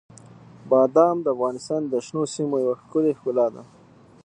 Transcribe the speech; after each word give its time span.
بادام 0.69 1.17
د 1.21 1.25
افغانستان 1.35 1.81
د 1.87 1.93
شنو 2.05 2.23
سیمو 2.33 2.55
یوه 2.63 2.75
ښکلې 2.81 3.11
ښکلا 3.17 3.47
ده. 3.55 3.63